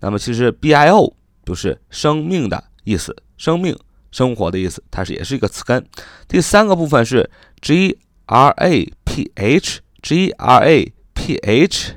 [0.00, 1.16] 那么其实 b i o
[1.46, 3.74] 就是生命的意思，生命
[4.10, 5.82] 生活的意思，它是也是一个词根。
[6.28, 7.30] 第三个部分是
[7.62, 7.96] g
[8.26, 10.92] r a p h，g r a。
[11.26, 11.94] P h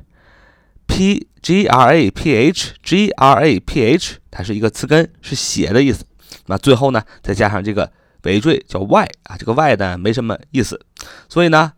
[0.88, 6.04] p g r a p h g r a p h，它是一个词根，是写的意思。
[6.48, 7.92] 那最后呢，再加上这个
[8.24, 10.84] 尾缀叫 y 啊，这个 y 呢没什么意思。
[11.30, 11.74] 所以呢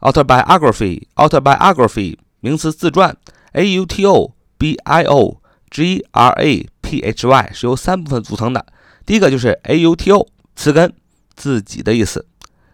[0.00, 3.16] ，autobiography autobiography 名词自传
[3.52, 8.66] ，a u t o b i o g r a p h y 是由三部分组成的。
[9.06, 10.92] 第一个就是 a u t o 词根，
[11.36, 12.26] 自己的意思，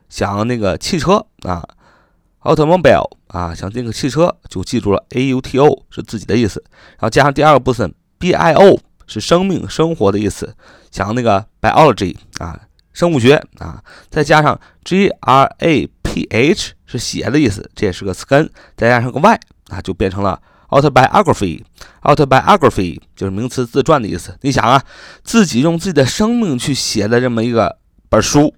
[0.09, 1.63] 想那个汽车啊。
[2.45, 6.63] Automobile 啊，像这个汽车就记住了 a u t o 是自己的意思，
[6.93, 10.55] 然后加上第二个部分 b i o 是生命生活的意思，
[10.91, 12.59] 像那个 biology 啊，
[12.93, 21.63] 生物学啊，再加上 g r a p h 是写的意思，这也是个词根，再加上个 y 啊，就变成了 autobiography。
[22.03, 24.37] autobiography 就是名词自传的意思。
[24.43, 24.83] 你想啊，
[25.23, 28.55] 自己用自己的生命去写的这么一个本书。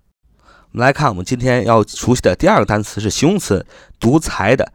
[0.70, 3.66] 我们来看，我们今天要熟悉的第二个单词是形容词，
[3.98, 4.72] 独裁的、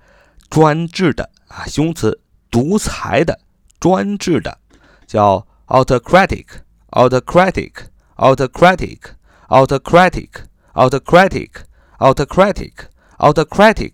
[0.49, 2.19] 专制的啊，形容词，
[2.51, 3.39] 独裁的、
[3.79, 4.57] 专制的。
[5.07, 6.47] 叫 autocratic,
[6.89, 7.71] autocratic,
[8.17, 8.99] autocratic,
[9.47, 10.29] autocratic,
[10.73, 11.49] autocratic,
[11.97, 12.73] autocratic,
[13.19, 13.93] autocratic,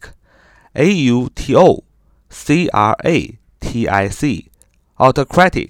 [0.73, 1.83] a u t o
[2.31, 4.51] c r a t i c,
[4.97, 5.69] autocratic,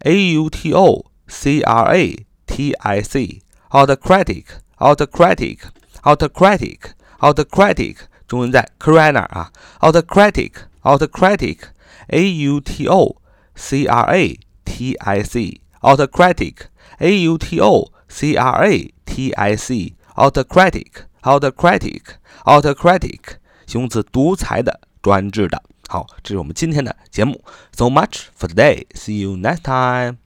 [0.00, 4.45] a u t o, c r a t i c, autocratic,
[4.77, 5.59] autocratic,
[6.03, 6.79] autocratic,
[7.19, 7.97] autocratic，
[8.27, 10.51] 中文在 c r a n a 啊，autocratic,
[10.83, 11.59] autocratic,
[12.07, 13.21] a u t o
[13.55, 16.67] c r a T I C autocratic
[16.99, 22.01] A U T O C R A T I C autocratic autocratic
[22.43, 23.21] autocratic
[23.65, 25.63] 形容词，独裁的、专制的。
[25.87, 27.43] 好，这是我们今天的节目。
[27.71, 28.85] So much for today.
[28.93, 30.20] See you next time.